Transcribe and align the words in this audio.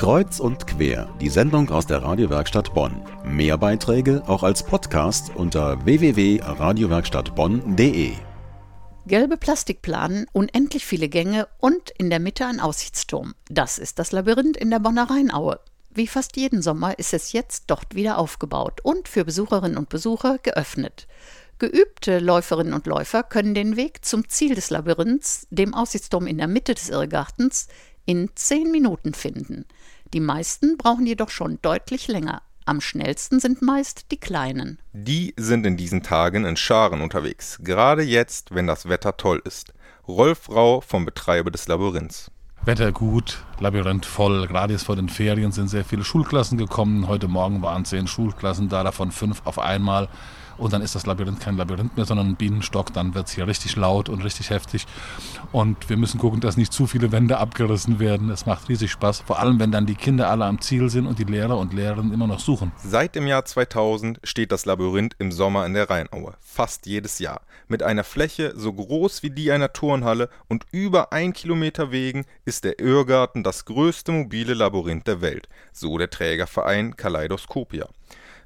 Kreuz 0.00 0.40
und 0.40 0.66
quer, 0.66 1.14
die 1.20 1.28
Sendung 1.28 1.68
aus 1.68 1.86
der 1.86 2.02
Radiowerkstatt 2.02 2.72
Bonn. 2.72 3.02
Mehr 3.22 3.58
Beiträge 3.58 4.22
auch 4.26 4.42
als 4.42 4.62
Podcast 4.62 5.30
unter 5.34 5.84
www.radiowerkstattbonn.de. 5.84 8.12
Gelbe 9.04 9.36
Plastikplanen, 9.36 10.24
unendlich 10.32 10.86
viele 10.86 11.10
Gänge 11.10 11.48
und 11.58 11.90
in 11.98 12.08
der 12.08 12.18
Mitte 12.18 12.46
ein 12.46 12.60
Aussichtsturm. 12.60 13.34
Das 13.50 13.76
ist 13.76 13.98
das 13.98 14.10
Labyrinth 14.10 14.56
in 14.56 14.70
der 14.70 14.78
Bonner 14.78 15.10
Rheinaue. 15.10 15.60
Wie 15.90 16.06
fast 16.06 16.38
jeden 16.38 16.62
Sommer 16.62 16.98
ist 16.98 17.12
es 17.12 17.32
jetzt 17.32 17.64
dort 17.66 17.94
wieder 17.94 18.16
aufgebaut 18.16 18.80
und 18.82 19.06
für 19.06 19.26
Besucherinnen 19.26 19.76
und 19.76 19.90
Besucher 19.90 20.38
geöffnet. 20.38 21.08
Geübte 21.60 22.20
Läuferinnen 22.20 22.72
und 22.72 22.86
Läufer 22.86 23.22
können 23.22 23.52
den 23.52 23.76
Weg 23.76 24.02
zum 24.02 24.26
Ziel 24.30 24.54
des 24.54 24.70
Labyrinths, 24.70 25.46
dem 25.50 25.74
Aussichtsturm 25.74 26.26
in 26.26 26.38
der 26.38 26.48
Mitte 26.48 26.72
des 26.72 26.88
Irrgartens, 26.88 27.68
in 28.04 28.30
zehn 28.34 28.70
Minuten 28.70 29.14
finden. 29.14 29.66
Die 30.12 30.20
meisten 30.20 30.76
brauchen 30.76 31.06
jedoch 31.06 31.30
schon 31.30 31.58
deutlich 31.62 32.08
länger. 32.08 32.42
Am 32.64 32.80
schnellsten 32.80 33.40
sind 33.40 33.62
meist 33.62 34.10
die 34.10 34.20
Kleinen. 34.20 34.78
Die 34.92 35.34
sind 35.36 35.66
in 35.66 35.76
diesen 35.76 36.02
Tagen 36.02 36.44
in 36.44 36.56
Scharen 36.56 37.00
unterwegs, 37.00 37.58
gerade 37.62 38.02
jetzt, 38.02 38.54
wenn 38.54 38.66
das 38.66 38.88
Wetter 38.88 39.16
toll 39.16 39.42
ist. 39.44 39.72
Rolf 40.06 40.48
Rau 40.48 40.80
vom 40.80 41.04
Betreiber 41.04 41.50
des 41.50 41.68
Labyrinths. 41.68 42.30
Wetter 42.64 42.92
gut, 42.92 43.44
Labyrinth 43.60 44.06
voll. 44.06 44.46
Gerade 44.46 44.72
jetzt 44.72 44.84
vor 44.84 44.96
den 44.96 45.10
Ferien 45.10 45.52
sind 45.52 45.68
sehr 45.68 45.84
viele 45.84 46.02
Schulklassen 46.02 46.56
gekommen. 46.56 47.06
Heute 47.06 47.28
Morgen 47.28 47.60
waren 47.62 47.84
zehn 47.84 48.06
Schulklassen 48.06 48.70
da, 48.70 48.82
davon 48.82 49.12
fünf 49.12 49.42
auf 49.44 49.58
einmal. 49.58 50.08
Und 50.60 50.74
dann 50.74 50.82
ist 50.82 50.94
das 50.94 51.06
Labyrinth 51.06 51.40
kein 51.40 51.56
Labyrinth 51.56 51.96
mehr, 51.96 52.04
sondern 52.04 52.28
ein 52.28 52.36
Bienenstock. 52.36 52.92
Dann 52.92 53.14
wird 53.14 53.28
es 53.28 53.32
hier 53.32 53.46
richtig 53.46 53.76
laut 53.76 54.10
und 54.10 54.22
richtig 54.22 54.50
heftig. 54.50 54.86
Und 55.52 55.88
wir 55.88 55.96
müssen 55.96 56.18
gucken, 56.20 56.40
dass 56.40 56.58
nicht 56.58 56.72
zu 56.72 56.86
viele 56.86 57.12
Wände 57.12 57.38
abgerissen 57.38 57.98
werden. 57.98 58.28
Es 58.28 58.44
macht 58.44 58.68
riesig 58.68 58.90
Spaß. 58.90 59.20
Vor 59.20 59.40
allem, 59.40 59.58
wenn 59.58 59.72
dann 59.72 59.86
die 59.86 59.94
Kinder 59.94 60.28
alle 60.28 60.44
am 60.44 60.60
Ziel 60.60 60.90
sind 60.90 61.06
und 61.06 61.18
die 61.18 61.24
Lehrer 61.24 61.56
und 61.56 61.72
Lehrerinnen 61.72 62.12
immer 62.12 62.26
noch 62.26 62.40
suchen. 62.40 62.72
Seit 62.76 63.14
dem 63.14 63.26
Jahr 63.26 63.46
2000 63.46 64.20
steht 64.22 64.52
das 64.52 64.66
Labyrinth 64.66 65.16
im 65.18 65.32
Sommer 65.32 65.64
in 65.64 65.72
der 65.72 65.88
Rheinaue. 65.88 66.34
Fast 66.40 66.84
jedes 66.84 67.18
Jahr. 67.20 67.40
Mit 67.68 67.82
einer 67.82 68.04
Fläche 68.04 68.52
so 68.54 68.72
groß 68.72 69.22
wie 69.22 69.30
die 69.30 69.50
einer 69.52 69.72
Turnhalle 69.72 70.28
und 70.48 70.66
über 70.72 71.12
ein 71.14 71.32
Kilometer 71.32 71.90
Wegen 71.90 72.26
ist 72.44 72.64
der 72.64 72.80
Irrgarten 72.80 73.42
das 73.42 73.49
größte 73.52 74.12
mobile 74.12 74.54
Labyrinth 74.54 75.06
der 75.06 75.20
Welt. 75.20 75.48
So 75.72 75.98
der 75.98 76.10
Trägerverein 76.10 76.96
Kaleidoskopia. 76.96 77.88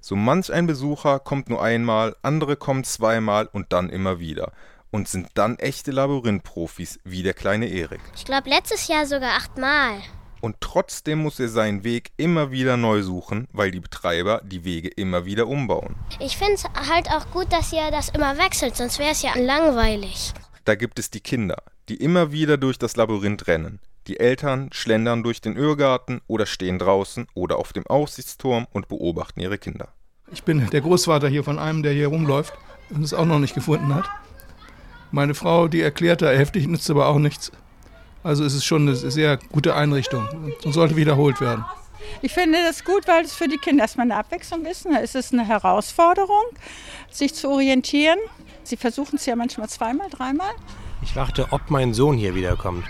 So 0.00 0.16
manch 0.16 0.52
ein 0.52 0.66
Besucher 0.66 1.18
kommt 1.18 1.48
nur 1.48 1.62
einmal, 1.62 2.14
andere 2.22 2.56
kommen 2.56 2.84
zweimal 2.84 3.48
und 3.52 3.72
dann 3.72 3.88
immer 3.88 4.18
wieder 4.20 4.52
und 4.90 5.08
sind 5.08 5.28
dann 5.34 5.58
echte 5.58 5.90
Labyrinth-Profis 5.90 7.00
wie 7.02 7.24
der 7.24 7.34
kleine 7.34 7.66
Erik. 7.66 8.00
Ich 8.14 8.24
glaube 8.24 8.48
letztes 8.48 8.86
Jahr 8.86 9.06
sogar 9.06 9.32
achtmal. 9.36 10.00
Und 10.40 10.60
trotzdem 10.60 11.20
muss 11.20 11.40
er 11.40 11.48
seinen 11.48 11.84
Weg 11.84 12.12
immer 12.16 12.50
wieder 12.52 12.76
neu 12.76 13.02
suchen, 13.02 13.48
weil 13.50 13.70
die 13.70 13.80
Betreiber 13.80 14.40
die 14.44 14.64
Wege 14.64 14.88
immer 14.88 15.24
wieder 15.24 15.48
umbauen. 15.48 15.96
Ich 16.20 16.36
finde 16.36 16.54
es 16.54 16.64
halt 16.88 17.10
auch 17.10 17.30
gut, 17.30 17.50
dass 17.50 17.72
ihr 17.72 17.90
das 17.90 18.10
immer 18.10 18.38
wechselt, 18.38 18.76
sonst 18.76 18.98
wäre 18.98 19.12
es 19.12 19.22
ja 19.22 19.32
langweilig. 19.36 20.32
Da 20.64 20.74
gibt 20.74 20.98
es 20.98 21.10
die 21.10 21.20
Kinder, 21.20 21.56
die 21.88 21.96
immer 21.96 22.30
wieder 22.30 22.56
durch 22.56 22.78
das 22.78 22.94
Labyrinth 22.94 23.46
rennen. 23.46 23.80
Die 24.06 24.20
Eltern 24.20 24.68
schlendern 24.72 25.22
durch 25.22 25.40
den 25.40 25.56
Irrgarten 25.56 26.20
oder 26.26 26.44
stehen 26.44 26.78
draußen 26.78 27.26
oder 27.34 27.58
auf 27.58 27.72
dem 27.72 27.86
Aussichtsturm 27.86 28.66
und 28.72 28.88
beobachten 28.88 29.40
ihre 29.40 29.56
Kinder. 29.56 29.88
Ich 30.30 30.42
bin 30.42 30.66
der 30.70 30.80
Großvater 30.82 31.28
hier 31.28 31.44
von 31.44 31.58
einem, 31.58 31.82
der 31.82 31.92
hier 31.92 32.08
rumläuft 32.08 32.52
und 32.90 33.02
es 33.02 33.14
auch 33.14 33.24
noch 33.24 33.38
nicht 33.38 33.54
gefunden 33.54 33.94
hat. 33.94 34.04
Meine 35.10 35.34
Frau, 35.34 35.68
die 35.68 35.80
erklärt 35.80 36.22
da 36.22 36.30
heftig, 36.30 36.66
nützt 36.66 36.90
aber 36.90 37.06
auch 37.06 37.18
nichts. 37.18 37.52
Also 38.22 38.44
es 38.44 38.54
ist 38.54 38.64
schon 38.64 38.82
eine 38.82 38.94
sehr 38.96 39.38
gute 39.52 39.74
Einrichtung 39.74 40.28
und 40.64 40.72
sollte 40.72 40.96
wiederholt 40.96 41.40
werden. 41.40 41.64
Ich 42.20 42.32
finde 42.32 42.58
das 42.62 42.84
gut, 42.84 43.06
weil 43.08 43.24
es 43.24 43.34
für 43.34 43.48
die 43.48 43.58
Kinder 43.58 43.84
erstmal 43.84 44.04
eine 44.04 44.16
Abwechslung 44.16 44.66
ist. 44.66 44.84
Ist 44.86 45.14
es 45.14 45.32
eine 45.32 45.46
Herausforderung, 45.46 46.44
sich 47.10 47.34
zu 47.34 47.48
orientieren. 47.48 48.18
Sie 48.64 48.76
versuchen 48.76 49.16
es 49.16 49.26
ja 49.26 49.36
manchmal 49.36 49.68
zweimal, 49.68 50.10
dreimal. 50.10 50.50
Ich 51.02 51.16
warte, 51.16 51.46
ob 51.50 51.70
mein 51.70 51.94
Sohn 51.94 52.16
hier 52.16 52.34
wiederkommt. 52.34 52.84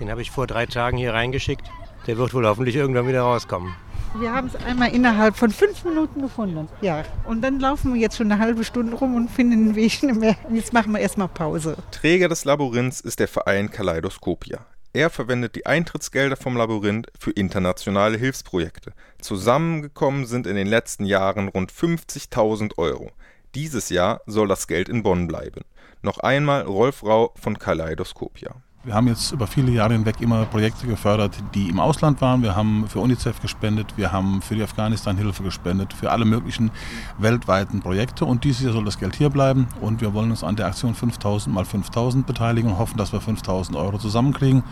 Den 0.00 0.10
habe 0.10 0.22
ich 0.22 0.30
vor 0.30 0.46
drei 0.46 0.66
Tagen 0.66 0.96
hier 0.96 1.14
reingeschickt. 1.14 1.70
Der 2.06 2.16
wird 2.16 2.32
wohl 2.34 2.46
hoffentlich 2.46 2.74
irgendwann 2.74 3.06
wieder 3.06 3.22
rauskommen. 3.22 3.74
Wir 4.18 4.32
haben 4.32 4.48
es 4.48 4.56
einmal 4.56 4.92
innerhalb 4.92 5.36
von 5.36 5.50
fünf 5.50 5.84
Minuten 5.84 6.22
gefunden. 6.22 6.68
Ja, 6.80 7.04
und 7.26 7.42
dann 7.42 7.60
laufen 7.60 7.94
wir 7.94 8.00
jetzt 8.00 8.16
schon 8.16 8.32
eine 8.32 8.40
halbe 8.42 8.64
Stunde 8.64 8.96
rum 8.96 9.14
und 9.14 9.30
finden 9.30 9.66
den 9.66 9.76
Weg 9.76 10.02
nicht 10.02 10.18
mehr. 10.18 10.34
Jetzt 10.50 10.72
machen 10.72 10.92
wir 10.92 10.98
erstmal 10.98 11.28
Pause. 11.28 11.76
Träger 11.92 12.28
des 12.28 12.44
Labyrinths 12.44 13.00
ist 13.00 13.20
der 13.20 13.28
Verein 13.28 13.70
Kaleidoskopia. 13.70 14.66
Er 14.92 15.10
verwendet 15.10 15.54
die 15.54 15.66
Eintrittsgelder 15.66 16.36
vom 16.36 16.56
Labyrinth 16.56 17.06
für 17.16 17.30
internationale 17.30 18.18
Hilfsprojekte. 18.18 18.92
Zusammengekommen 19.20 20.26
sind 20.26 20.48
in 20.48 20.56
den 20.56 20.66
letzten 20.66 21.04
Jahren 21.04 21.46
rund 21.46 21.70
50.000 21.70 22.78
Euro. 22.78 23.12
Dieses 23.54 23.90
Jahr 23.90 24.22
soll 24.26 24.48
das 24.48 24.66
Geld 24.66 24.88
in 24.88 25.04
Bonn 25.04 25.28
bleiben. 25.28 25.60
Noch 26.02 26.18
einmal 26.18 26.62
Rolf 26.62 27.04
Rau 27.04 27.32
von 27.36 27.58
Kaleidoskopia. 27.58 28.56
Wir 28.82 28.94
haben 28.94 29.08
jetzt 29.08 29.32
über 29.32 29.46
viele 29.46 29.72
Jahre 29.72 29.92
hinweg 29.92 30.22
immer 30.22 30.46
Projekte 30.46 30.86
gefördert, 30.86 31.36
die 31.54 31.68
im 31.68 31.78
Ausland 31.78 32.22
waren. 32.22 32.42
Wir 32.42 32.56
haben 32.56 32.88
für 32.88 33.00
UNICEF 33.00 33.42
gespendet, 33.42 33.98
wir 33.98 34.10
haben 34.10 34.40
für 34.40 34.54
die 34.54 34.62
Afghanistan-Hilfe 34.62 35.42
gespendet, 35.42 35.92
für 35.92 36.10
alle 36.10 36.24
möglichen 36.24 36.70
weltweiten 37.18 37.80
Projekte. 37.80 38.24
Und 38.24 38.42
dieses 38.44 38.62
Jahr 38.62 38.72
soll 38.72 38.86
das 38.86 38.98
Geld 38.98 39.16
hier 39.16 39.28
bleiben. 39.28 39.68
Und 39.82 40.00
wir 40.00 40.14
wollen 40.14 40.30
uns 40.30 40.42
an 40.42 40.56
der 40.56 40.64
Aktion 40.64 40.94
5000 40.94 41.54
mal 41.54 41.66
5000 41.66 42.26
beteiligen 42.26 42.70
und 42.70 42.78
hoffen, 42.78 42.96
dass 42.96 43.12
wir 43.12 43.20
5000 43.20 43.76
Euro 43.76 43.98
zusammenkriegen. 43.98 44.64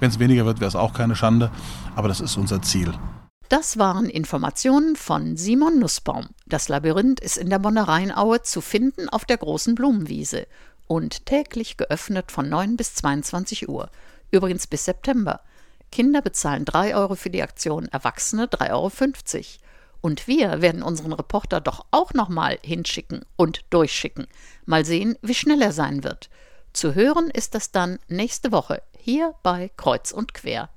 Wenn 0.00 0.08
es 0.08 0.18
weniger 0.18 0.46
wird, 0.46 0.60
wäre 0.60 0.68
es 0.68 0.74
auch 0.74 0.94
keine 0.94 1.14
Schande. 1.14 1.50
Aber 1.94 2.08
das 2.08 2.22
ist 2.22 2.38
unser 2.38 2.62
Ziel. 2.62 2.94
Das 3.50 3.76
waren 3.76 4.06
Informationen 4.06 4.96
von 4.96 5.36
Simon 5.36 5.78
Nussbaum. 5.78 6.28
Das 6.46 6.70
Labyrinth 6.70 7.20
ist 7.20 7.36
in 7.36 7.50
der 7.50 7.58
Bonner 7.58 7.86
Rheinaue 7.86 8.40
zu 8.40 8.62
finden 8.62 9.10
auf 9.10 9.26
der 9.26 9.36
großen 9.36 9.74
Blumenwiese 9.74 10.46
und 10.92 11.24
täglich 11.24 11.78
geöffnet 11.78 12.30
von 12.30 12.50
9 12.50 12.76
bis 12.76 12.94
22 12.96 13.66
Uhr. 13.66 13.88
Übrigens 14.30 14.66
bis 14.66 14.84
September. 14.84 15.40
Kinder 15.90 16.20
bezahlen 16.20 16.66
3 16.66 16.94
Euro 16.94 17.14
für 17.14 17.30
die 17.30 17.42
Aktion, 17.42 17.88
Erwachsene 17.88 18.44
3,50 18.44 18.70
Euro. 18.72 19.44
Und 20.02 20.28
wir 20.28 20.60
werden 20.60 20.82
unseren 20.82 21.14
Reporter 21.14 21.62
doch 21.62 21.86
auch 21.92 22.12
nochmal 22.12 22.58
hinschicken 22.62 23.24
und 23.36 23.64
durchschicken. 23.70 24.26
Mal 24.66 24.84
sehen, 24.84 25.16
wie 25.22 25.34
schnell 25.34 25.62
er 25.62 25.72
sein 25.72 26.04
wird. 26.04 26.28
Zu 26.74 26.94
hören 26.94 27.30
ist 27.30 27.54
das 27.54 27.70
dann 27.70 27.98
nächste 28.08 28.52
Woche 28.52 28.82
hier 28.98 29.34
bei 29.42 29.70
Kreuz 29.78 30.12
und 30.12 30.34
Quer. 30.34 30.68